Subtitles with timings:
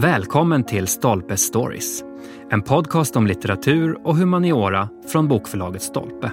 [0.00, 2.04] Välkommen till Stolpe Stories.
[2.50, 6.32] En podcast om litteratur och humaniora från bokförlaget Stolpe.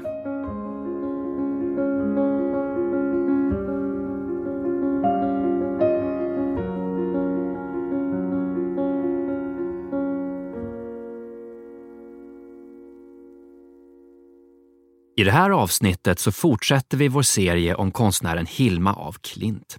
[15.15, 19.77] I det här avsnittet så fortsätter vi vår serie om konstnären Hilma af Klint.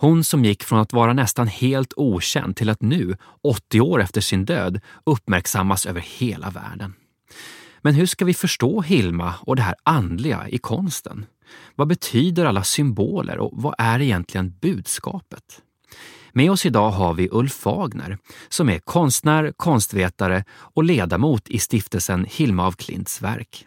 [0.00, 4.20] Hon som gick från att vara nästan helt okänd till att nu, 80 år efter
[4.20, 6.94] sin död, uppmärksammas över hela världen.
[7.82, 11.26] Men hur ska vi förstå Hilma och det här andliga i konsten?
[11.74, 15.62] Vad betyder alla symboler och vad är egentligen budskapet?
[16.32, 22.26] Med oss idag har vi Ulf Fagner som är konstnär, konstvetare och ledamot i stiftelsen
[22.30, 23.66] Hilma af Klints verk.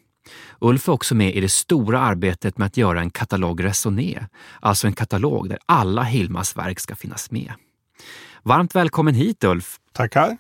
[0.59, 4.27] Ulf är också med i det stora arbetet med att göra en katalog Resoné,
[4.59, 7.53] alltså en katalog där alla Hilmas verk ska finnas med.
[8.43, 9.77] Varmt välkommen hit Ulf!
[9.93, 10.37] Tackar!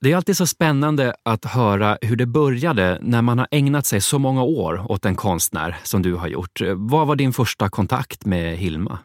[0.00, 4.00] Det är alltid så spännande att höra hur det började när man har ägnat sig
[4.00, 6.60] så många år åt en konstnär som du har gjort.
[6.76, 8.98] Vad var din första kontakt med Hilma?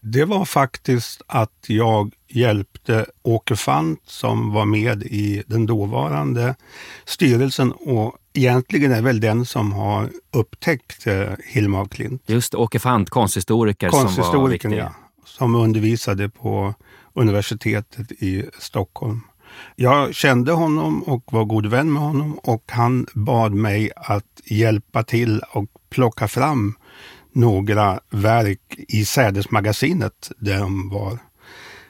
[0.00, 6.54] Det var faktiskt att jag hjälpte Åke Fant som var med i den dåvarande
[7.04, 12.22] styrelsen och egentligen är väl den som har upptäckt eh, Hilma af Klint.
[12.26, 14.72] Just Åke Fant, konsthistoriker, konsthistoriker som var viktig.
[14.72, 14.94] Ja,
[15.24, 16.74] som undervisade på
[17.14, 19.20] universitetet i Stockholm.
[19.76, 25.02] Jag kände honom och var god vän med honom och han bad mig att hjälpa
[25.02, 26.74] till och plocka fram
[27.32, 31.18] några verk i Sädesmagasinet där de var,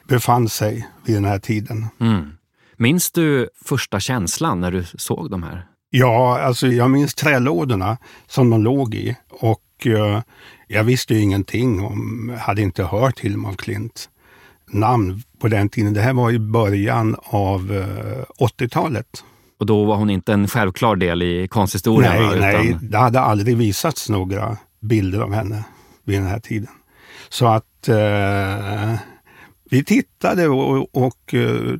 [0.07, 1.85] befann sig vid den här tiden.
[1.99, 2.31] Mm.
[2.77, 5.65] Minns du första känslan när du såg de här?
[5.89, 10.19] Ja, alltså jag minns trälådorna som de låg i och uh,
[10.67, 14.09] jag visste ju ingenting om, hade inte hört Hilma af Klint
[14.71, 15.93] namn på den tiden.
[15.93, 19.23] Det här var i början av uh, eh, 80-talet.
[19.59, 22.13] Och då var hon inte en självklar del i konsthistorien?
[22.13, 22.39] Nej, utan...
[22.39, 25.63] nej, det hade aldrig visats några bilder av henne
[26.03, 26.69] vid den här tiden.
[27.29, 28.95] Så att uh,
[29.73, 31.35] vi tittade och, och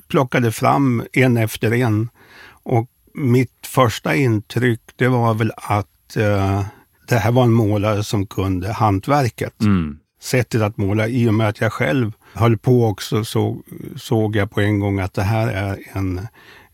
[0.08, 2.08] plockade fram en efter en.
[2.46, 6.62] Och mitt första intryck det var väl att uh,
[7.08, 9.60] det här var en målare som kunde hantverket.
[9.60, 9.98] Mm.
[10.20, 11.08] Sättet att måla.
[11.08, 13.62] I och med att jag själv höll på också så
[13.96, 16.26] såg jag på en gång att det här är en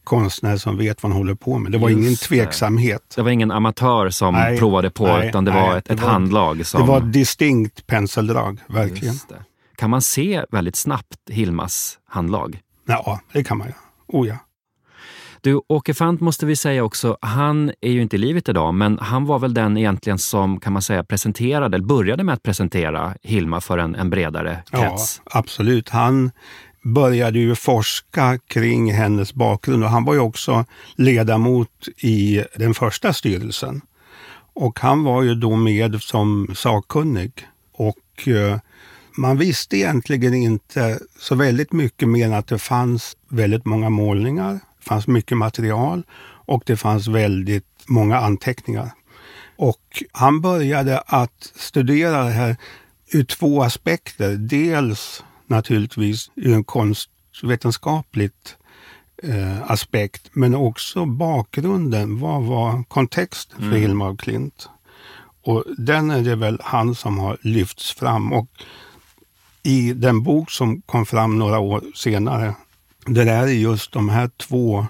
[0.04, 1.72] konstnär som vet vad han håller på med.
[1.72, 3.02] Det var Just ingen tveksamhet.
[3.08, 3.20] Det.
[3.20, 6.00] det var ingen amatör som nej, provade på, nej, utan det nej, var ett, ett
[6.00, 6.66] var, handlag.
[6.66, 6.80] Som...
[6.80, 9.14] Det var distinkt penseldrag, verkligen.
[9.80, 12.60] Kan man se väldigt snabbt Hilmas handlag?
[12.86, 13.74] Ja, det kan man ja.
[14.06, 14.36] Oh ja.
[15.40, 18.98] Du, Åke Fant måste vi säga också, han är ju inte i livet idag, men
[18.98, 23.14] han var väl den egentligen som kan man säga presenterade, eller började med att presentera
[23.22, 25.22] Hilma för en, en bredare krets.
[25.24, 25.88] Ja, absolut.
[25.88, 26.30] Han
[26.82, 30.64] började ju forska kring hennes bakgrund och han var ju också
[30.96, 33.80] ledamot i den första styrelsen.
[34.52, 37.32] Och han var ju då med som sakkunnig.
[37.72, 38.58] Och eh,
[39.20, 44.60] man visste egentligen inte så väldigt mycket mer än att det fanns väldigt många målningar
[44.80, 46.02] det fanns mycket material
[46.46, 48.90] och det fanns väldigt många anteckningar.
[49.56, 52.56] Och han började att studera det här
[53.12, 54.36] ur två aspekter.
[54.36, 58.56] Dels naturligtvis ur en konstvetenskapligt
[59.22, 62.18] eh, aspekt, men också bakgrunden.
[62.18, 63.80] Vad var kontexten för mm.
[63.80, 64.68] Hilma af Klint?
[65.42, 68.32] Och den är det väl han som har lyfts fram.
[68.32, 68.48] Och
[69.62, 72.54] i den bok som kom fram några år senare,
[73.06, 74.86] det är just de här två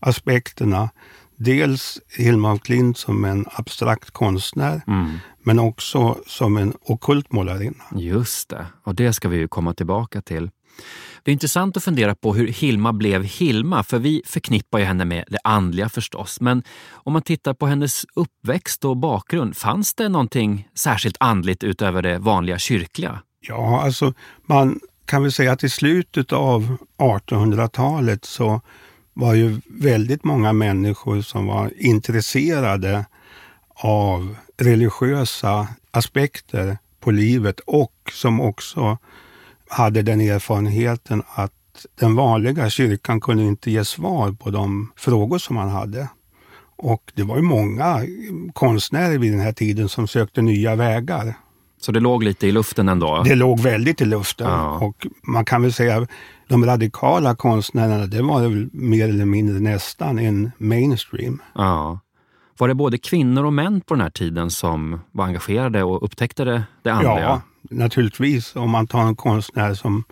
[0.00, 0.90] aspekterna.
[1.36, 5.18] Dels Hilma af Klint som en abstrakt konstnär, mm.
[5.42, 7.84] men också som en okult målarinna.
[7.94, 10.50] Just det, och det ska vi ju komma tillbaka till.
[11.22, 15.04] Det är intressant att fundera på hur Hilma blev Hilma, för vi förknippar ju henne
[15.04, 16.40] med det andliga förstås.
[16.40, 22.02] Men om man tittar på hennes uppväxt och bakgrund, fanns det någonting särskilt andligt utöver
[22.02, 23.22] det vanliga kyrkliga?
[23.40, 24.14] Ja, alltså
[24.46, 28.60] man kan väl säga att i slutet av 1800-talet så
[29.14, 33.04] var ju väldigt många människor som var intresserade
[33.74, 38.98] av religiösa aspekter på livet och som också
[39.68, 41.52] hade den erfarenheten att
[42.00, 46.08] den vanliga kyrkan kunde inte ge svar på de frågor som man hade.
[46.76, 48.06] Och det var ju många
[48.52, 51.34] konstnärer vid den här tiden som sökte nya vägar.
[51.80, 53.22] Så det låg lite i luften ändå?
[53.24, 54.50] Det låg väldigt i luften.
[54.50, 54.78] Ja.
[54.78, 56.06] Och man kan väl säga
[56.48, 61.42] de radikala konstnärerna, det var väl mer eller mindre nästan en mainstream.
[61.54, 62.00] Ja.
[62.58, 66.44] Var det både kvinnor och män på den här tiden som var engagerade och upptäckte
[66.44, 67.20] det, det andliga?
[67.20, 68.56] Ja, naturligtvis.
[68.56, 70.04] Om man tar en konstnär som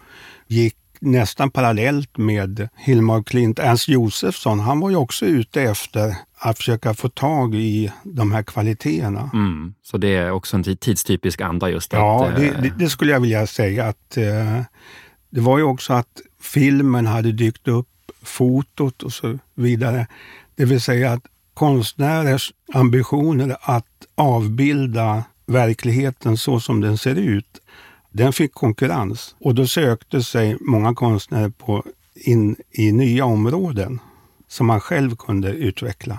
[0.46, 6.16] gick nästan parallellt med Hilma och Klint, Ernst Josefsson, han var ju också ute efter
[6.38, 9.30] att försöka få tag i de här kvaliteterna.
[9.32, 9.74] Mm.
[9.82, 13.12] Så det är också en tidstypisk anda just Ja, att, det, eh, det, det skulle
[13.12, 14.60] jag vilja säga att eh,
[15.30, 17.88] det var ju också att filmen hade dykt upp,
[18.22, 20.06] fotot och så vidare.
[20.56, 21.22] Det vill säga att
[21.54, 27.60] konstnärers ambitioner att avbilda verkligheten så som den ser ut,
[28.18, 29.34] den fick konkurrens.
[29.40, 31.84] Och då sökte sig många konstnärer på
[32.14, 34.00] in i nya områden
[34.48, 36.18] som man själv kunde utveckla.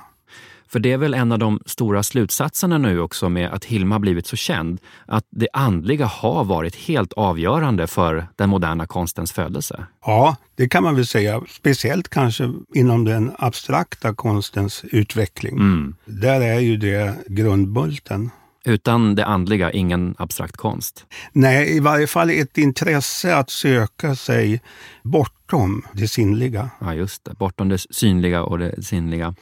[0.72, 4.28] För det är väl en av de stora slutsatserna nu också med att Hilma blivit
[4.28, 9.86] så känd, att det andliga har varit helt avgörande för den moderna konstens födelse.
[10.06, 11.42] Ja, det kan man väl säga.
[11.50, 15.54] Speciellt kanske inom den abstrakta konstens utveckling.
[15.54, 15.96] Mm.
[16.06, 18.30] Där är ju det grundbulten.
[18.66, 21.06] Utan det andliga, ingen abstrakt konst.
[21.32, 24.62] Nej, i varje fall ett intresse att söka sig
[25.04, 26.70] bortom det sinnliga.
[26.80, 27.34] Ja, just det.
[27.34, 29.36] Bortom det synliga och det sinnliga.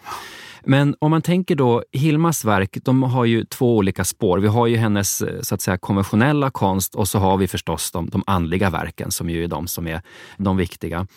[0.69, 4.37] Men om man tänker då, Hilmas verk, de har ju två olika spår.
[4.37, 7.91] Vi har ju hennes eh, så att säga konventionella konst och så har vi förstås
[7.91, 10.01] de, de andliga verken som ju är de som är
[10.37, 11.07] de viktiga.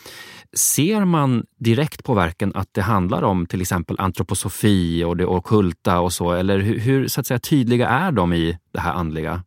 [0.52, 6.00] Ser man direkt på verken att det handlar om till exempel antroposofi och det ockulta
[6.00, 6.32] och så?
[6.32, 9.42] Eller hur, hur så att säga, tydliga är de i det här andliga?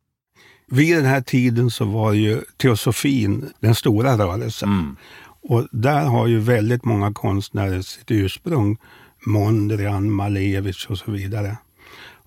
[0.67, 4.69] Vid den här tiden så var ju teosofin den stora rörelsen.
[4.69, 4.95] Mm.
[5.41, 8.77] Och där har ju väldigt många konstnärer sitt ursprung.
[9.25, 11.57] Mondrian, Malevich och så vidare.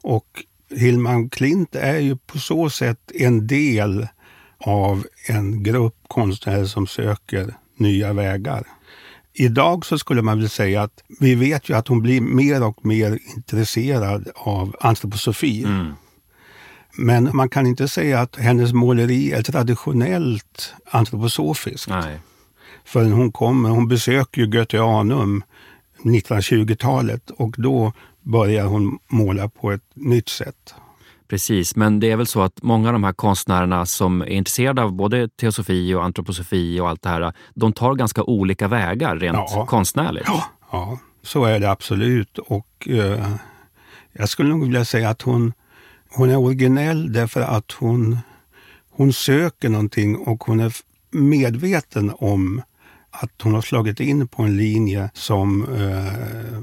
[0.02, 4.08] Och Hillman Klint är ju på så sätt en del
[4.58, 8.66] av en grupp konstnärer som söker nya vägar.
[9.32, 12.86] Idag så skulle man väl säga att vi vet ju att hon blir mer och
[12.86, 15.64] mer intresserad av antroposofi.
[15.64, 15.92] Mm.
[16.98, 22.18] Men man kan inte säga att hennes måleri är traditionellt antroposofiskt Nej.
[22.84, 23.68] förrän hon kommer.
[23.68, 25.42] Hon besöker ju Goetheanum
[26.10, 27.92] 1920-talet och då
[28.22, 30.74] börjar hon måla på ett nytt sätt.
[31.28, 34.82] Precis, men det är väl så att många av de här konstnärerna som är intresserade
[34.82, 39.36] av både teosofi och antroposofi och allt det här, de tar ganska olika vägar rent
[39.36, 39.66] Ja.
[39.66, 40.24] konstnärligt.
[40.26, 42.38] Ja, ja, så är det absolut.
[42.38, 43.30] Och eh,
[44.12, 45.52] jag skulle nog vilja säga att hon,
[46.10, 48.18] hon är originell därför att hon,
[48.90, 50.72] hon söker någonting och hon är
[51.10, 52.62] medveten om
[53.20, 55.62] att hon har slagit in på en linje som...
[55.62, 56.60] Eh,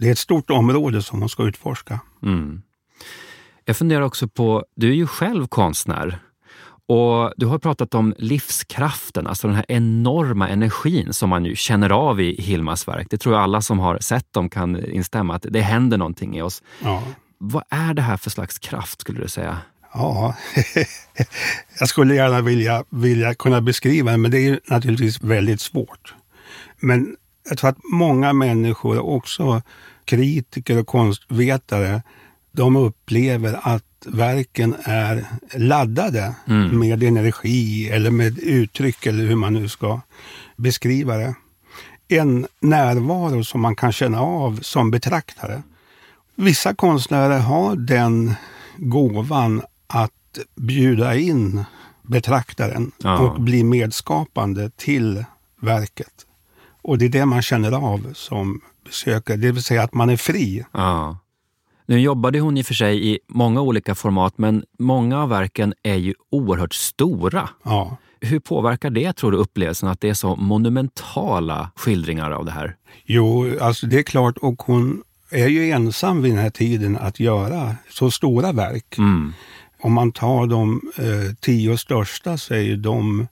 [0.00, 2.00] det är ett stort område som hon ska utforska.
[2.22, 2.62] Mm.
[3.64, 6.18] Jag funderar också på, du är ju själv konstnär
[6.88, 11.90] och du har pratat om livskraften, alltså den här enorma energin som man ju känner
[11.90, 13.06] av i Hilmas verk.
[13.10, 16.42] Det tror jag alla som har sett dem kan instämma att det händer någonting i
[16.42, 16.62] oss.
[16.82, 17.02] Ja.
[17.38, 19.58] Vad är det här för slags kraft skulle du säga?
[19.94, 20.34] Ja,
[21.78, 26.14] jag skulle gärna vilja, vilja kunna beskriva det, men det är naturligtvis väldigt svårt.
[26.80, 27.16] Men
[27.48, 29.62] jag tror att många människor, också
[30.04, 32.02] kritiker och konstvetare,
[32.52, 36.78] de upplever att verken är laddade Mm.
[36.78, 40.00] med energi eller med uttryck eller hur man nu ska
[40.56, 41.34] beskriva det.
[42.08, 45.62] En närvaro som man kan känna av som betraktare.
[46.34, 48.34] Vissa konstnärer har den
[48.76, 51.64] gåvan att bjuda in
[52.02, 53.18] betraktaren Ja.
[53.18, 55.24] och bli medskapande till
[55.60, 56.26] verket.
[56.82, 60.16] Och det är det man känner av som besökare, det vill säga att man är
[60.16, 60.64] fri.
[60.72, 61.18] Ja.
[61.86, 65.74] Nu jobbade hon i och för sig i många olika format, men många av verken
[65.82, 67.48] är ju oerhört stora.
[67.62, 67.96] Ja.
[68.20, 72.76] Hur påverkar det, tror du, upplevelsen att det är så monumentala skildringar av det här?
[73.04, 77.20] Jo, alltså det är klart, och hon är ju ensam vid den här tiden att
[77.20, 78.98] göra så stora verk.
[78.98, 79.32] Mm.
[79.80, 83.26] Om man tar de eh, tio största så är ju de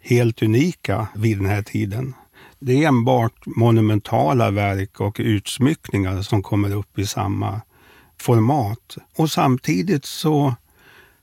[0.00, 2.14] helt unika vid den här tiden.
[2.58, 7.60] Det är enbart monumentala verk och utsmyckningar som kommer upp i samma
[8.20, 8.96] format.
[9.16, 10.54] Och samtidigt så,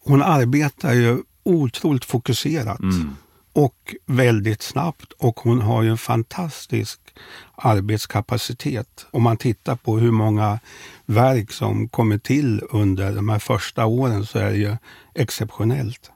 [0.04, 3.16] hon arbetar ju otroligt fokuserat Mm
[3.54, 7.00] och väldigt snabbt och hon har ju en fantastisk
[7.56, 9.06] arbetskapacitet.
[9.12, 10.60] Om man tittar på hur många
[11.06, 14.76] verk som kommer till under de här första åren så är det ju
[15.16, 16.12] exceptionellt.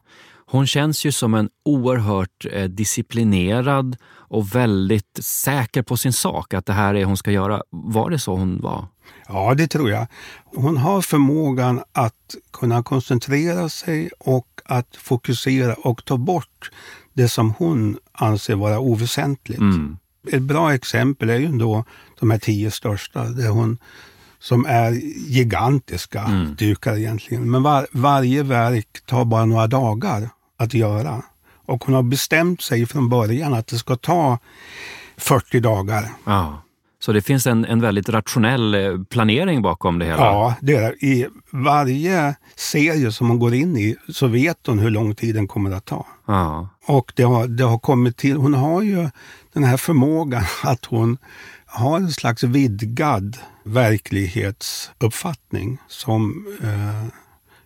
[0.49, 3.97] Hon känns ju som en oerhört eh, disciplinerad
[4.29, 7.61] och väldigt säker på sin sak, att det här är hon ska göra.
[7.69, 8.85] Var det så hon var?
[9.27, 10.07] Ja, det tror jag.
[10.45, 16.71] Hon har förmågan att kunna koncentrera sig och att fokusera och ta bort
[17.17, 19.59] det som hon anser vara oväsentligt.
[19.59, 19.97] Mm.
[20.31, 21.83] Ett bra exempel är ju då
[22.19, 23.77] de här tio största, där hon,
[24.39, 24.91] som är
[25.27, 26.55] gigantiska Mm.
[26.55, 27.51] dukar egentligen.
[27.51, 31.21] Men var, varje verk tar bara några dagar att göra.
[31.65, 34.39] Och hon har bestämt sig från början att det ska ta
[35.17, 36.09] 40 dagar.
[36.25, 36.61] Ja.
[37.07, 40.17] Så det finns en, en väldigt rationell eh, planering bakom det hela?
[40.17, 44.89] Ja, det är I varje serie som hon går in i så vet hon hur
[44.89, 46.05] lång tid den kommer att ta.
[46.25, 46.69] Ja.
[46.85, 49.09] Och det har, det har kommit till, hon har ju
[49.53, 51.17] den här förmågan att hon
[51.65, 57.05] har en slags vidgad verklighetsuppfattning som eh,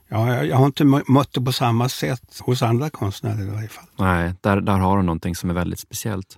[0.10, 3.86] ja, jag har inte mött det på samma sätt hos andra konstnärer i varje fall.
[3.96, 6.38] Nej, där, där har hon någonting som är väldigt speciellt.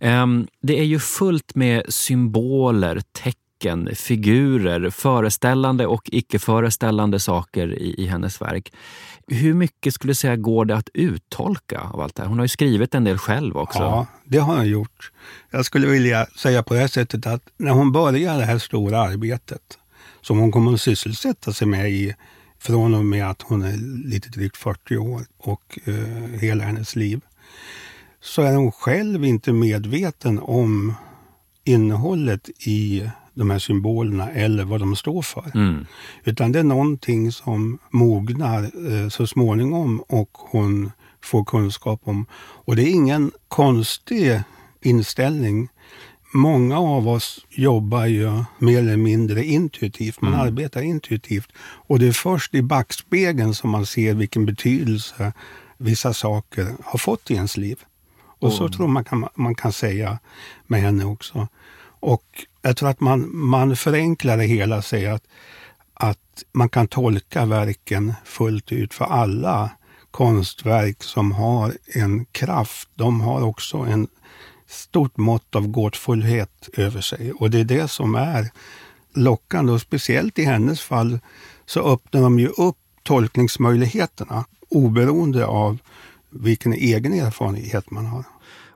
[0.00, 8.06] Ehm, det är ju fullt med symboler, tecken, figurer, föreställande och icke-föreställande saker i, i
[8.06, 8.72] hennes verk.
[9.26, 12.28] Hur mycket skulle du säga går det att uttolka av allt det här?
[12.28, 13.78] Hon har ju skrivit en del själv också.
[13.78, 15.12] Ja, det har hon gjort.
[15.50, 19.00] Jag skulle vilja säga på det här sättet att när hon börjar det här stora
[19.00, 19.78] arbetet
[20.20, 22.14] som hon kommer att sysselsätta sig med i
[22.58, 23.76] från och med att hon är
[24.08, 25.94] lite drygt 40 år och eh,
[26.40, 27.20] hela hennes liv,
[28.26, 30.94] så är hon själv inte medveten om
[31.64, 35.50] innehållet i de här symbolerna eller vad de står för.
[35.54, 35.86] Mm.
[36.24, 40.90] Utan det är någonting som mognar eh, så småningom och hon
[41.22, 42.26] får kunskap om.
[42.36, 44.40] Och det är ingen konstig
[44.82, 45.68] inställning.
[46.34, 50.20] Många av oss jobbar ju mer eller mindre intuitivt.
[50.20, 50.46] Man mm.
[50.46, 51.52] arbetar intuitivt.
[51.58, 55.32] Och det är först i backspegeln som man ser vilken betydelse
[55.78, 57.78] vissa saker har fått i ens liv.
[58.38, 60.18] Och så tror man kan, man kan säga
[60.66, 61.48] med henne också.
[62.00, 65.24] Och jag tror att man, man förenklar det hela och säger att,
[65.94, 69.70] att man kan tolka verken fullt ut för alla
[70.10, 72.88] konstverk som har en kraft.
[72.94, 74.08] De har också en
[74.66, 78.50] stort mått av gåtfullhet över sig och det är det som är
[79.14, 81.18] lockande och speciellt i hennes fall
[81.66, 85.78] så öppnar de ju upp tolkningsmöjligheterna oberoende av
[86.30, 88.24] vilken egen erfarenhet man har.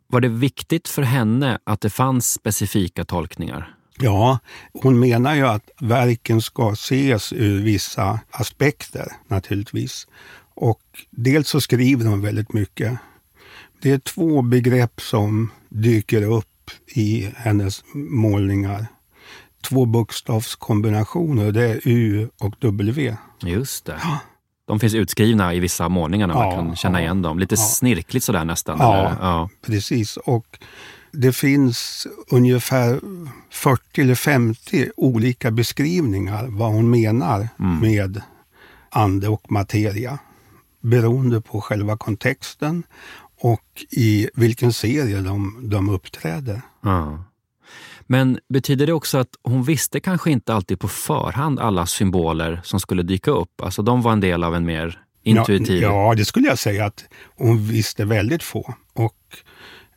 [0.06, 3.74] Var det viktigt för henne att det fanns specifika tolkningar?
[3.98, 4.38] Ja,
[4.72, 10.06] hon menar ju att verken ska ses ur vissa aspekter naturligtvis.
[10.54, 10.80] Och
[11.10, 12.98] dels så skriver hon väldigt mycket.
[13.82, 18.86] Det är två begrepp som dyker upp i hennes målningar.
[19.62, 23.16] Två bokstavskombinationer, det är U och W.
[23.42, 23.98] Just det.
[24.02, 24.18] Ja.
[24.70, 27.38] De finns utskrivna i vissa målningar när ja, man kan känna ja, igen dem.
[27.38, 27.56] Lite ja.
[27.56, 28.78] snirkligt sådär nästan.
[28.78, 30.16] Ja, ja, precis.
[30.16, 30.58] Och
[31.12, 33.00] det finns ungefär
[33.50, 37.80] 40 eller 50 olika beskrivningar vad hon menar mm.
[37.80, 38.22] med
[38.90, 40.18] ande och materia.
[40.80, 42.82] Beroende på själva kontexten
[43.40, 46.62] och i vilken serie de, de uppträder.
[46.80, 47.24] Ja.
[48.12, 52.80] Men betyder det också att hon visste kanske inte alltid på förhand alla symboler som
[52.80, 53.60] skulle dyka upp?
[53.62, 55.82] Alltså de var en del av en mer intuitiv...
[55.82, 57.04] Ja, ja det skulle jag säga att
[57.36, 58.74] hon visste väldigt få.
[58.92, 59.16] Och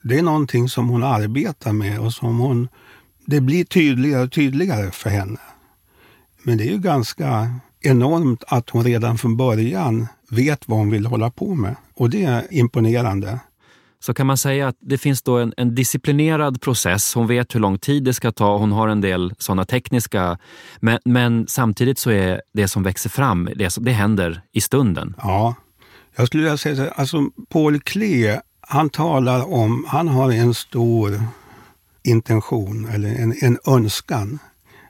[0.01, 2.67] det är någonting som hon arbetar med och som hon...
[3.25, 5.39] Det blir tydligare och tydligare för henne.
[6.43, 11.05] Men det är ju ganska enormt att hon redan från början vet vad hon vill
[11.05, 11.75] hålla på med.
[11.95, 13.39] Och det är imponerande
[14.05, 17.13] så kan man säga att det finns då en, en, disciplinerad process.
[17.15, 20.37] Hon vet hur lång tid det ska ta, hon har en del sådana tekniska...
[20.79, 25.15] Men, men, samtidigt så är det som växer fram, det, det händer i stunden.
[25.17, 25.55] Ja,
[26.15, 27.17] jag skulle vilja säga så alltså
[27.49, 31.23] Paul Klee, han talar om, han har en stor
[32.03, 34.39] intention eller en, en önskan.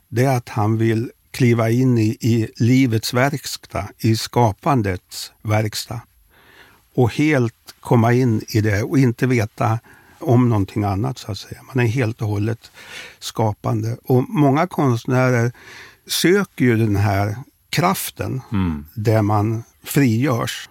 [0.09, 6.01] Det är att han vill kliva in i, i livets verkstad, i skapandets verkstad
[6.95, 9.79] och helt komma in i det och inte veta
[10.19, 11.61] om någonting annat så att säga.
[11.73, 12.71] Man är helt och hållet
[13.19, 13.97] skapande.
[14.03, 15.51] Och många konstnärer
[16.07, 17.35] söker ju den här
[17.69, 18.85] kraften mm.
[18.95, 20.69] där man frigörs.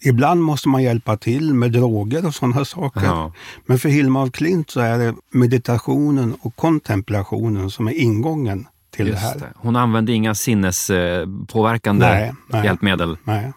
[0.00, 3.04] Ibland måste man hjälpa till med droger och sådana saker.
[3.04, 3.32] Ja.
[3.66, 9.06] Men för Hilma af Klint så är det meditationen och kontemplationen som är ingången till
[9.06, 9.38] Just det här.
[9.38, 9.52] Det.
[9.56, 13.18] Hon använde inga sinnespåverkande nej, nej, hjälpmedel?
[13.24, 13.52] Nej.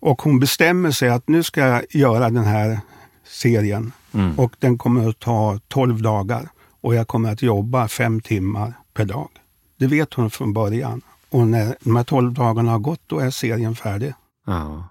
[0.00, 2.80] Och hon bestämmer sig att nu ska jag göra den här
[3.24, 4.38] serien mm.
[4.38, 6.48] och den kommer att ta 12 dagar
[6.80, 9.28] och jag kommer att jobba fem timmar per dag.
[9.78, 11.02] Det vet hon från början.
[11.30, 14.14] Och när de här 12 dagarna har gått, då är serien färdig.
[14.46, 14.84] Ja.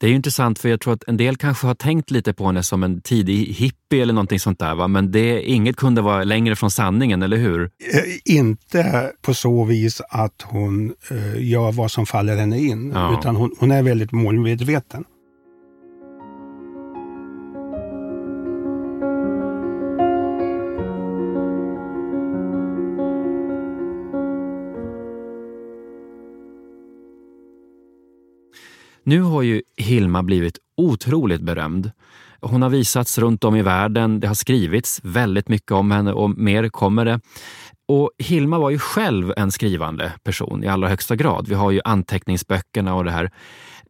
[0.00, 2.62] Det är intressant för jag tror att en del kanske har tänkt lite på henne
[2.62, 4.74] som en tidig hippie eller någonting sånt där.
[4.74, 4.88] Va?
[4.88, 7.62] Men det, inget kunde vara längre från sanningen, eller hur?
[7.62, 13.18] Eh, inte på så vis att hon eh, gör vad som faller henne in, ja.
[13.18, 15.04] utan hon, hon är väldigt målmedveten.
[29.08, 31.90] Nu har ju Hilma blivit otroligt berömd.
[32.40, 36.30] Hon har visats runt om i världen, det har skrivits väldigt mycket om henne och
[36.30, 37.20] mer kommer det.
[37.88, 41.48] Och Hilma var ju själv en skrivande person i allra högsta grad.
[41.48, 43.30] Vi har ju anteckningsböckerna och det här.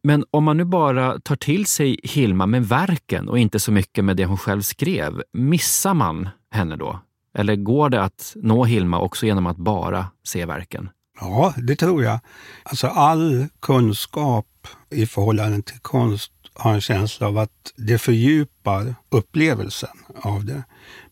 [0.03, 4.05] Men om man nu bara tar till sig Hilma med verken och inte så mycket
[4.05, 6.99] med det hon själv skrev, missar man henne då?
[7.37, 10.89] Eller går det att nå Hilma också genom att bara se verken?
[11.21, 12.19] Ja, det tror jag.
[12.63, 14.45] Alltså all kunskap
[14.89, 20.63] i förhållande till konst har en känsla av att det fördjupar upplevelsen av det.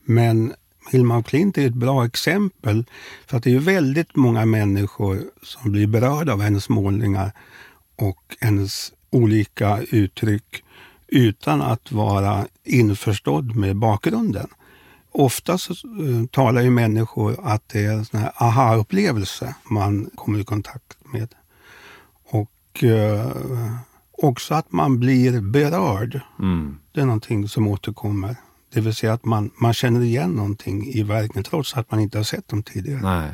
[0.06, 0.54] Men
[0.92, 2.86] Hilma af Klint är ett bra exempel
[3.28, 7.32] för att det är väldigt många människor som blir berörda av hennes målningar
[7.96, 10.64] och hennes olika uttryck
[11.08, 14.48] utan att vara införstådd med bakgrunden.
[15.12, 20.98] Ofta så eh, talar ju människor att det är en aha-upplevelse man kommer i kontakt
[21.14, 21.36] med.
[22.78, 23.74] Och uh,
[24.18, 26.22] också att man blir berörd.
[26.40, 26.78] Mm.
[26.94, 28.36] Det är någonting som återkommer.
[28.74, 32.18] Det vill säga att man, man känner igen någonting i verken trots att man inte
[32.18, 33.02] har sett dem tidigare.
[33.02, 33.32] Nej.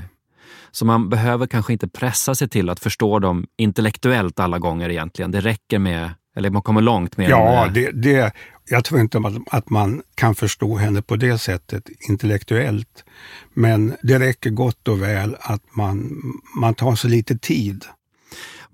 [0.72, 5.32] Så man behöver kanske inte pressa sig till att förstå dem intellektuellt alla gånger egentligen.
[5.32, 8.34] Det räcker med, eller man kommer långt med Ja, det, det,
[8.70, 9.22] jag tror inte
[9.52, 13.04] att man kan förstå henne på det sättet intellektuellt.
[13.54, 16.22] Men det räcker gott och väl att man,
[16.56, 17.86] man tar sig lite tid.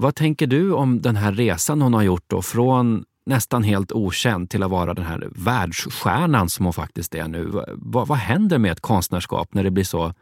[0.01, 2.41] Vad tänker du om den här resan hon har gjort då?
[2.41, 7.63] Från nästan helt okänd till att vara den här världsstjärnan som hon faktiskt är nu.
[7.68, 10.13] Vad, vad händer med ett konstnärskap när det blir så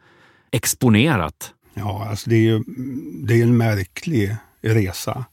[0.50, 1.54] exponerat?
[1.74, 2.64] Ja, alltså det är ju
[3.22, 5.24] det är en märklig resa.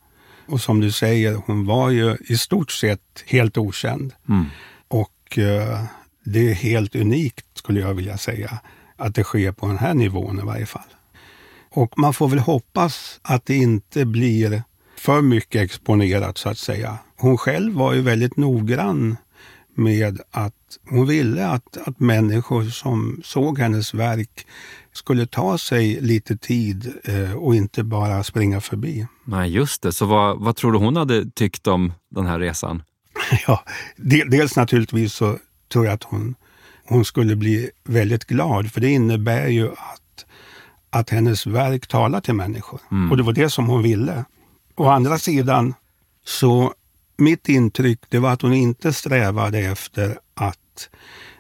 [0.46, 4.14] Och som du säger, hon var ju i stort sett helt okänd.
[4.30, 4.46] Mm.
[4.88, 5.84] Och eh,
[6.24, 8.60] det är helt unikt, skulle jag vilja säga,
[8.96, 10.90] att det sker på den här nivån i varje fall.
[11.75, 14.63] Och man får väl hoppas att det inte blir
[14.98, 16.98] för mycket exponerat, så att säga.
[17.17, 19.17] Hon själv var ju väldigt noggrann
[19.75, 20.53] med att
[20.89, 24.47] hon ville att, att människor som såg hennes verk
[24.93, 29.08] skulle ta sig lite tid eh, och inte bara springa förbi.
[29.26, 29.93] Nej, just det.
[29.93, 32.84] Så vad, vad tror du hon hade tyckt om den här resan?
[33.47, 33.63] ja,
[34.28, 35.38] dels naturligtvis så
[35.71, 36.36] tror jag att hon,
[36.86, 40.02] hon skulle bli väldigt glad, för det innebär ju att,
[40.95, 42.79] att hennes verk talar till människor.
[42.91, 43.12] Mm.
[43.12, 44.25] Och det var det som hon ville.
[44.75, 45.73] Å andra sidan,
[46.25, 46.73] så
[47.17, 50.89] mitt intryck det var att hon inte strävade efter att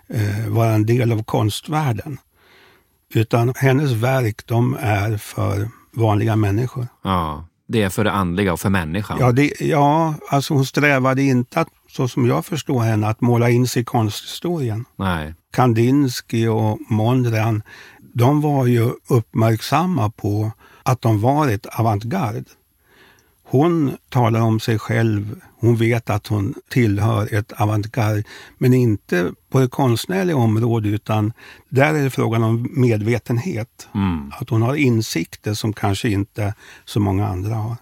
[0.07, 2.17] eh, vara en del av konstvärlden.
[3.13, 6.87] Utan hennes verk, de är för vanliga människor.
[7.03, 9.17] Ja, det är för det andliga och för människan.
[9.19, 13.49] Ja, det, ja alltså hon strävade inte, att, så som jag förstår henne, att måla
[13.49, 14.85] in sig i konsthistorien.
[14.95, 15.33] Nej.
[15.53, 17.63] Kandinsky och Mondrian,
[18.17, 20.51] de var ju uppmärksamma på
[20.83, 22.43] att de var ett avantgarde.
[23.43, 28.23] Hon talar om sig själv, hon vet att hon tillhör ett avantgarde,
[28.57, 31.33] men inte på det konstnärliga området utan
[31.69, 33.87] där är det frågan om medvetenhet.
[33.95, 34.31] Mm.
[34.39, 36.53] Att hon har insikter som kanske inte
[36.85, 37.75] så många andra har.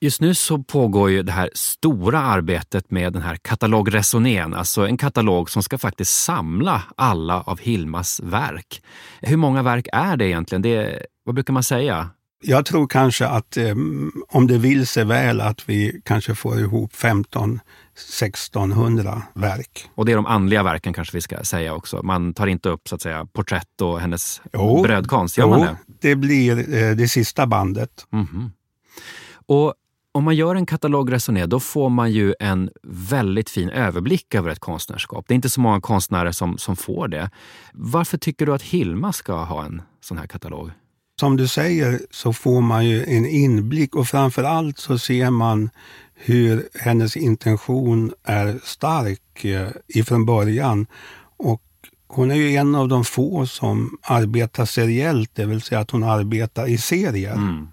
[0.00, 4.96] Just nu så pågår ju det här stora arbetet med den här katalogresonén, alltså en
[4.96, 8.82] katalog som ska faktiskt samla alla av Hilmas verk.
[9.20, 10.62] Hur många verk är det egentligen?
[10.62, 12.10] Det, vad brukar man säga?
[12.44, 13.74] Jag tror kanske att eh,
[14.28, 17.60] om det vill sig väl att vi kanske får ihop 15
[17.94, 19.90] 1600 verk.
[19.94, 22.02] Och det är de andliga verken kanske vi ska säga också.
[22.02, 25.60] Man tar inte upp så att säga porträtt och hennes jo, brödkonst, gör jo, man
[25.60, 25.76] det?
[26.08, 28.06] det blir eh, det sista bandet.
[28.12, 28.50] Mm -hmm.
[29.46, 29.74] Och
[30.12, 34.58] om man gör en katalogresonné då får man ju en väldigt fin överblick över ett
[34.58, 35.24] konstnärskap.
[35.28, 37.30] Det är inte så många konstnärer som, som får det.
[37.72, 40.70] Varför tycker du att Hilma ska ha en sån här katalog?
[41.20, 45.70] Som du säger så får man ju en inblick och framför allt så ser man
[46.14, 50.86] hur hennes intention är stark eh, ifrån början.
[51.36, 51.62] Och
[52.06, 56.04] hon är ju en av de få som arbetar seriellt, det vill säga att hon
[56.04, 57.34] arbetar i serier.
[57.34, 57.68] Mm.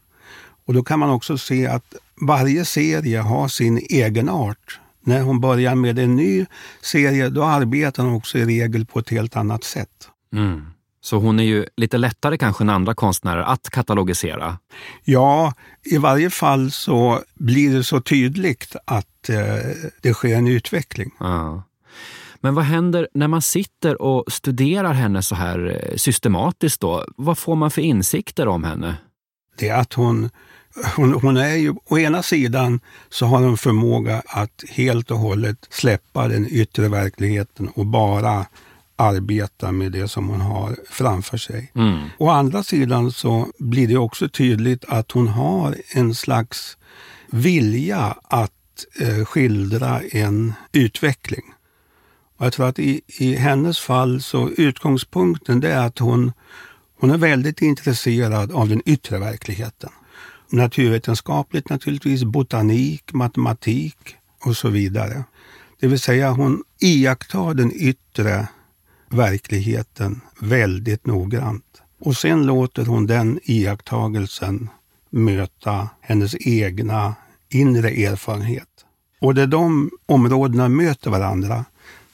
[0.65, 4.79] Och då kan man också se att varje serie har sin egen art.
[5.01, 6.45] När hon börjar med en ny
[6.81, 10.09] serie, då arbetar hon också i regel på ett helt annat sätt.
[10.33, 10.65] Mm.
[11.01, 14.57] Så hon är ju lite lättare kanske än andra konstnärer att katalogisera.
[15.03, 19.37] Ja, i varje fall så blir det så tydligt att eh,
[20.01, 21.11] det sker en utveckling.
[21.19, 21.63] Ja.
[22.45, 27.05] Men vad händer när man sitter och studerar henne så här eh, systematiskt då?
[27.17, 28.97] Vad får man för insikter om henne?
[29.57, 30.29] Det är att hon,
[30.95, 35.67] hon, hon är ju, å ena sidan så har hon förmåga att helt och hållet
[35.69, 38.45] släppa den yttre verkligheten och bara
[38.95, 41.71] arbeta med det som hon har framför sig.
[41.75, 42.09] Mm.
[42.17, 46.77] Å andra sidan så blir det också tydligt att hon har en slags
[47.27, 48.51] vilja att
[48.99, 51.43] eh, skildra en utveckling.
[52.37, 56.31] Och jag tror att i, i hennes fall så utgångspunkten det är att hon,
[56.99, 59.89] hon är väldigt intresserad av den yttre verkligheten.
[60.49, 65.23] Naturvetenskapligt naturligtvis, botanik, matematik och så vidare.
[65.79, 68.47] Det vill säga hon iakttar den yttre
[69.09, 71.81] verkligheten väldigt noggrant.
[71.99, 74.69] Och sen låter hon den iakttagelsen
[75.09, 77.15] möta hennes egna
[77.49, 78.69] inre erfarenhet.
[79.21, 81.65] Och där de områdena möter varandra,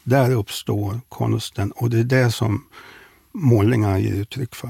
[0.04, 2.66] där uppstår konsten och det är det som
[3.32, 4.70] målningarna ger uttryck för.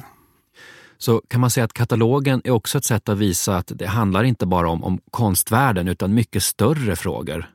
[1.02, 4.24] Så kan man säga att katalogen är också ett sätt att visa att det handlar
[4.24, 7.50] inte bara om, om konstvärlden utan mycket större frågor?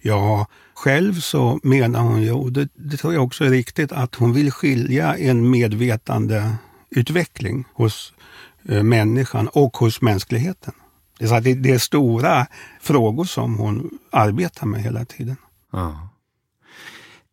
[0.00, 4.14] Ja, själv så menar hon ju, och det, det tror jag också är riktigt, att
[4.14, 6.54] hon vill skilja en medvetande
[6.90, 8.12] utveckling hos
[8.68, 10.74] eh, människan och hos mänskligheten.
[11.18, 12.46] Det är, så det, det är stora
[12.80, 15.36] frågor som hon arbetar med hela tiden.
[15.72, 16.07] Ja.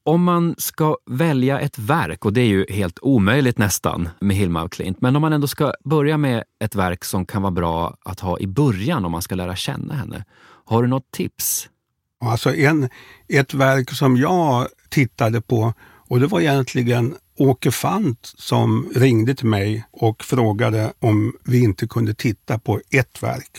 [0.08, 4.62] Om man ska välja ett verk, och det är ju helt omöjligt nästan med Hilma
[4.62, 7.98] af Klint, men om man ändå ska börja med ett verk som kan vara bra
[8.06, 10.26] att ha i början om man ska lära känna henne.
[10.66, 11.70] Har du något tips?
[12.26, 12.90] Alltså en,
[13.28, 15.74] ett verk som jag tittade på
[16.08, 21.88] och det var egentligen Åke Fant som ringde till mig och frågade om vi inte
[21.88, 23.52] kunde titta på ett verk.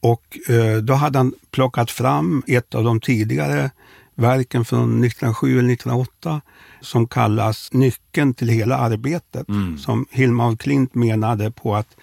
[0.00, 3.70] Och eh, då hade han plockat fram ett av de tidigare
[4.18, 6.40] verken från 1907 eller 1908
[6.80, 9.48] som kallas Nyckeln till hela arbetet.
[9.48, 9.78] Mm.
[9.78, 11.96] Som Hilma af Klint menade på att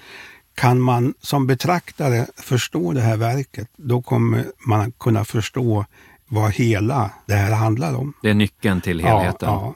[0.55, 5.85] kan man som betraktare förstå det här verket, då kommer man kunna förstå
[6.27, 8.13] vad hela det här handlar om.
[8.21, 9.49] Det är nyckeln till helheten.
[9.49, 9.75] Ja,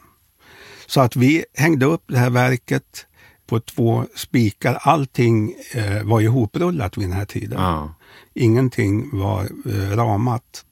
[0.86, 3.06] Så att vi hängde upp det här verket
[3.46, 4.78] på två spikar.
[4.80, 7.60] Allting eh, var ihoprullat vid den här tiden.
[7.60, 7.94] Ja.
[8.34, 10.64] Ingenting var eh, ramat.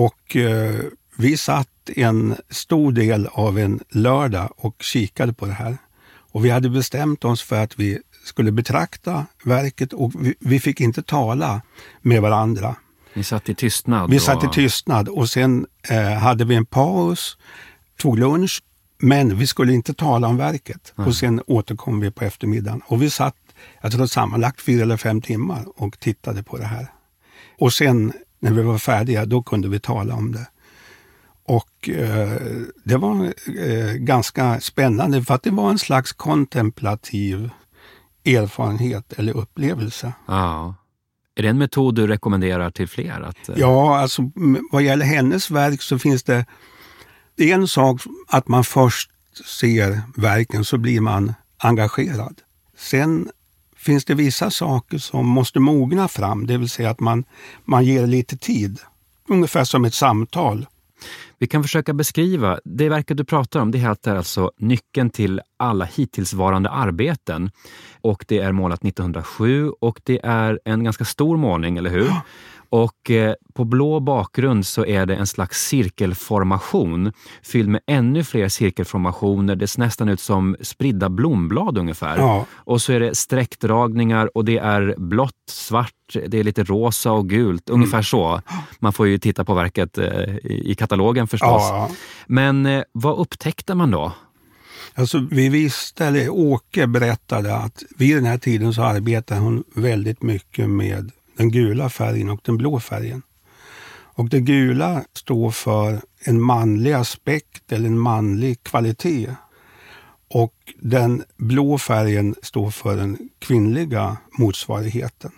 [0.00, 0.80] Och eh,
[1.16, 5.76] vi satt en stor del av en lördag och kikade på det här.
[6.32, 10.80] Och vi hade bestämt oss för att vi skulle betrakta verket och vi, vi fick
[10.80, 11.62] inte tala
[12.02, 12.76] med varandra.
[13.14, 14.10] Ni satt i tystnad?
[14.10, 14.22] Vi och...
[14.22, 17.38] satt i tystnad och sen eh, hade vi en paus,
[17.96, 18.62] tog lunch,
[18.98, 20.92] men vi skulle inte tala om verket.
[20.98, 21.08] Mm.
[21.08, 23.36] Och sen återkom vi på eftermiddagen och vi satt,
[23.80, 26.86] jag tror sammanlagt fyra eller fem timmar och tittade på det här.
[27.58, 30.46] Och sen när vi var färdiga, då kunde vi tala om det.
[31.44, 32.40] Och eh,
[32.84, 37.50] det var eh, ganska spännande för att det var en slags kontemplativ
[38.24, 40.12] erfarenhet eller upplevelse.
[40.26, 40.74] Ja.
[41.34, 43.20] Är det en metod du rekommenderar till fler?
[43.20, 43.54] Att, eh...
[43.58, 44.30] Ja, alltså
[44.72, 46.44] vad gäller hennes verk så finns det
[47.36, 49.10] det är en sak att man först
[49.60, 52.40] ser verken så blir man engagerad.
[52.76, 53.30] Sen
[53.80, 57.24] finns det vissa saker som måste mogna fram, det vill säga att man,
[57.64, 58.78] man ger lite tid.
[59.28, 60.66] Ungefär som ett samtal.
[61.38, 65.84] Vi kan försöka beskriva, det verket du pratar om, det heter alltså Nyckeln till alla
[65.84, 67.50] hittillsvarande arbeten.
[68.00, 72.12] Och det är målat 1907 och det är en ganska stor målning, eller hur?
[72.70, 78.48] Och eh, på blå bakgrund så är det en slags cirkelformation fylld med ännu fler
[78.48, 79.56] cirkelformationer.
[79.56, 82.18] Det ser nästan ut som spridda blomblad ungefär.
[82.18, 82.46] Ja.
[82.52, 87.28] Och så är det streckdragningar och det är blått, svart, det är lite rosa och
[87.28, 87.68] gult.
[87.68, 87.80] Mm.
[87.80, 88.42] Ungefär så.
[88.78, 91.62] Man får ju titta på verket eh, i katalogen förstås.
[91.62, 91.90] Ja.
[92.26, 94.12] Men eh, vad upptäckte man då?
[94.94, 100.22] Alltså, vi visste, eller Åke berättade att vid den här tiden så arbetade hon väldigt
[100.22, 103.22] mycket med den gula färgen och den blå färgen.
[103.92, 109.34] Och det gula står för en manlig aspekt eller en manlig kvalitet.
[110.30, 115.30] Och den blå färgen står för den kvinnliga motsvarigheten.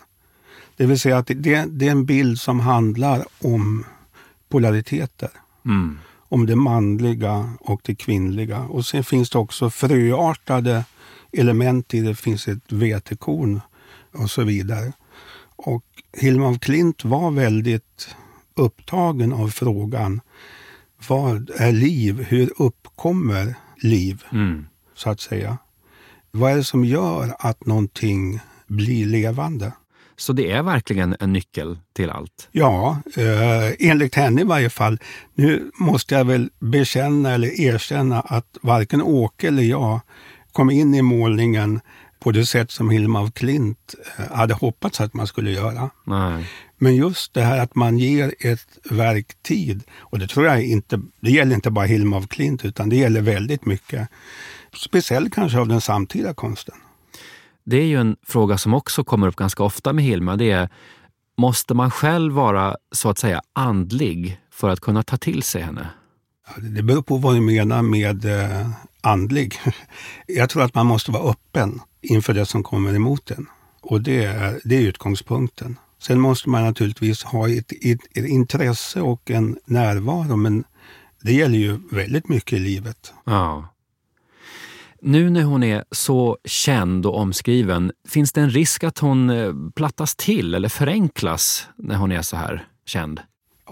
[0.77, 3.85] Det vill säga att det, det är en bild som handlar om
[4.49, 5.29] polariteter.
[5.65, 5.99] Mm.
[6.29, 8.59] Om det manliga och det kvinnliga.
[8.59, 10.85] Och sen finns det också fröartade
[11.31, 12.07] element i det.
[12.07, 13.61] Det finns ett vetekorn
[14.11, 14.93] och så vidare.
[15.55, 15.85] Och
[16.17, 18.15] Hilma af Klint var väldigt
[18.55, 20.21] upptagen av frågan
[21.07, 22.25] vad är liv?
[22.29, 24.23] Hur uppkommer liv?
[24.31, 24.65] Mm.
[24.95, 25.57] Så att säga.
[26.31, 29.71] Vad är det som gör att någonting blir levande?
[30.15, 32.49] Så det är verkligen en nyckel till allt?
[32.51, 34.99] Ja, eh, enligt henne i varje fall.
[35.35, 39.99] Nu måste jag väl bekänna eller erkänna att varken Åke eller jag
[40.51, 41.79] kom in i målningen
[42.23, 45.89] på det sätt som Hilma af Klint eh, hade hoppats att man skulle göra.
[46.03, 46.49] Nej.
[46.77, 51.01] Men just det här att man ger ett verk tid, och det tror jag inte,
[51.19, 54.09] det gäller inte bara Hilma af Klint utan det gäller väldigt mycket.
[54.75, 56.75] Speciellt kanske av den samtida konsten.
[57.63, 60.35] Det är ju en fråga som också kommer upp ganska ofta med Hilma.
[60.35, 60.69] Det är
[61.37, 65.89] måste man själv vara så att säga andlig för att kunna ta till sig henne?
[66.57, 68.67] Det beror på vad du menar med eh,
[69.03, 69.59] andlig.
[70.27, 73.47] Jag tror att man måste vara öppen inför det som kommer emot en.
[73.81, 75.77] Och det är, det är utgångspunkten.
[75.99, 80.63] Sen måste man naturligtvis ha ett, ett, ett, intresse och en närvaro, men
[81.21, 83.13] det gäller ju väldigt mycket i livet.
[83.25, 83.69] Ja.
[85.01, 89.53] Nu när hon är så känd och omskriven, finns det en risk att hon eh,
[89.75, 93.21] plattas till eller förenklas när hon är så här känd?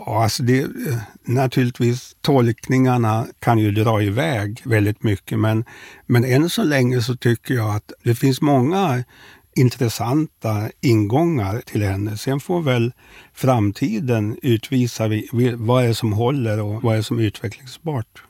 [0.06, 5.66] Ja, alltså det, eh, naturligtvis, tolkningarna kan ju dra iväg väldigt mycket, men,
[6.06, 9.04] men än så länge så tycker jag att det finns många
[9.56, 12.18] intressanta ingångar till henne.
[12.18, 12.94] Sen får väl
[13.34, 15.10] framtiden utvisa
[15.56, 18.24] vad är som håller och vad är som är utvecklingsbart.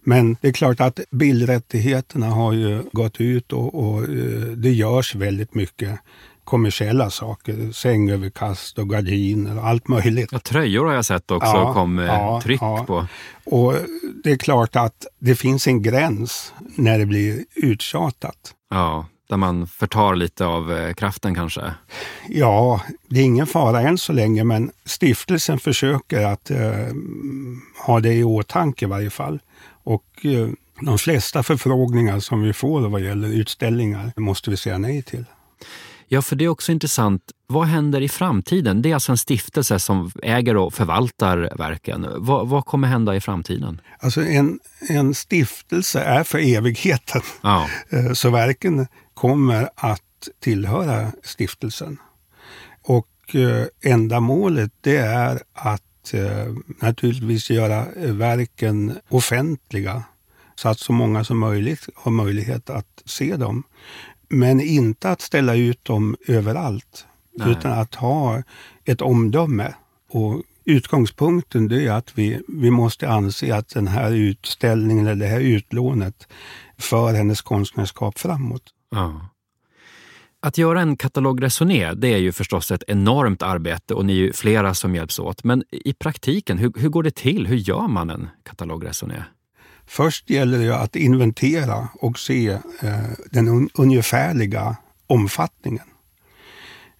[0.00, 5.14] Men det är klart att bildrättigheterna har ju gått ut och, och eh, det görs
[5.14, 6.00] väldigt mycket
[6.48, 7.72] kommersiella saker.
[7.72, 10.28] Sängöverkast och gardiner och allt möjligt.
[10.32, 12.84] Ja, tröjor har jag sett också, ja, kom ja, tryck ja.
[12.86, 13.06] på.
[13.44, 13.74] Och
[14.24, 18.54] det är klart att det finns en gräns när det blir uttjatat.
[18.70, 21.74] Ja, där man förtar lite av eh, kraften kanske?
[22.28, 26.86] Ja, det är ingen fara än så länge, men stiftelsen försöker att eh,
[27.86, 29.38] ha det i åtanke i varje fall.
[29.84, 30.48] Och eh,
[30.80, 35.24] de flesta förfrågningar som vi får vad gäller utställningar måste vi säga nej till.
[36.10, 37.22] Ja, för det är också intressant.
[37.46, 38.82] Vad händer i framtiden?
[38.82, 42.06] Det är alltså en stiftelse som äger och förvaltar verken.
[42.16, 43.80] Vad, vad kommer hända i framtiden?
[43.98, 47.22] Alltså en, en stiftelse är för evigheten.
[47.42, 47.68] Ja.
[47.90, 51.98] Eh, så verken kommer att tillhöra stiftelsen.
[52.82, 60.02] Och eh, ändamålet det är att eh, naturligtvis göra verken offentliga
[60.54, 63.64] så att så många som möjligt har möjlighet att se dem.
[64.28, 67.06] Men inte att ställa ut dem överallt,
[67.38, 67.50] Nej.
[67.50, 68.42] utan att ha
[68.84, 69.74] ett omdöme.
[70.10, 75.40] Och utgångspunkten är att vi, vi måste anse att den här utställningen eller det här
[75.40, 76.28] utlånet
[76.78, 78.62] för hennes konstnärskap framåt.
[78.90, 79.28] Ja.
[80.40, 84.32] Att göra en katalogresoné, det är ju förstås ett enormt arbete och ni är ju
[84.32, 85.44] flera som hjälps åt.
[85.44, 87.46] Men i praktiken, hur, hur går det till?
[87.46, 89.24] Hur gör man en katalogresoné?
[89.88, 92.48] Först gäller det att inventera och se
[92.82, 95.84] eh, den un ungefärliga omfattningen.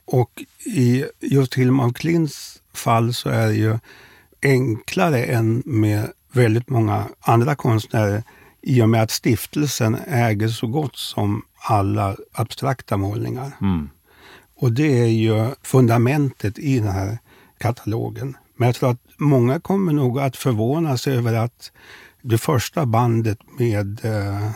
[0.04, 3.78] Och i just Hilma af Klints fall så är det ju
[4.42, 8.22] enklare än med väldigt många andra konstnärer
[8.62, 13.52] i och med att stiftelsen äger så gott som alla abstrakta målningar.
[13.60, 13.90] Mm.
[14.56, 17.18] Och det är ju fundamentet i den här
[17.58, 18.36] katalogen.
[18.56, 21.72] Men jag tror att många kommer nog att förvånas över att
[22.28, 24.50] det första bandet med eh,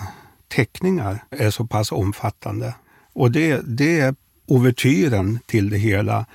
[0.48, 2.74] teckningar är så pass omfattande.
[3.12, 4.14] Och det, det är
[4.46, 6.26] ouvertyren till det hela.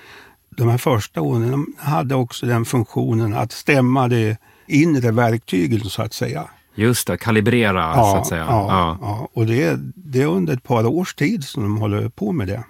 [0.49, 6.13] De här första åren hade också den funktionen att stämma det inre verktyget så att
[6.13, 6.49] säga.
[6.75, 8.45] Just det, kalibrera ja, så att säga.
[8.49, 8.97] Ja, ja.
[9.01, 9.29] ja.
[9.33, 12.47] och det är, det är under ett par års tid som de håller på med
[12.47, 12.63] det.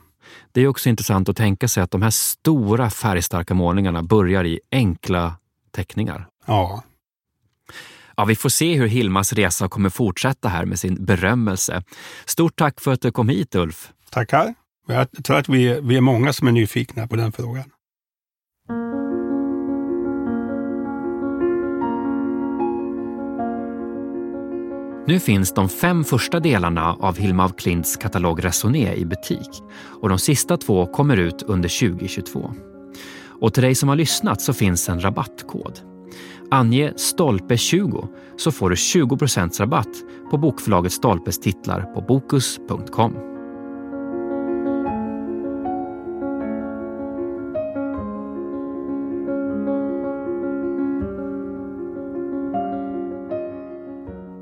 [0.52, 4.60] Det är också intressant att tänka sig att de här stora färgstarka målningarna börjar i
[4.72, 5.36] enkla
[5.72, 6.28] teckningar.
[6.46, 6.84] Ja.
[8.20, 11.84] Ja, vi får se hur Hilmas resa kommer fortsätta här med sin berömmelse.
[12.26, 13.92] Stort tack för att du kom hit Ulf.
[14.10, 14.54] Tackar.
[14.88, 17.64] Jag tror att vi, vi är många som är nyfikna på den frågan.
[25.08, 29.50] Nu finns de fem första delarna av Hilma af Klints katalog Resoné i butik
[30.02, 32.54] och de sista två kommer ut under 2022.
[33.42, 35.97] Och till dig som har lyssnat så finns en rabattkod.
[36.52, 39.18] Ange stolpe 20 så får du 20
[39.60, 43.14] rabatt på bokförlaget Stolpes titlar på Bokus.com.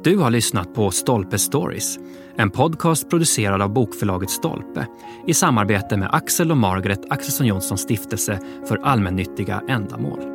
[0.06, 2.00] Du har lyssnat på Stolpe Stories,
[2.36, 4.88] en podcast producerad av bokförlaget Stolpe
[5.28, 10.35] i samarbete med Axel och Margaret Axelsson Johnsons stiftelse för allmännyttiga ändamål.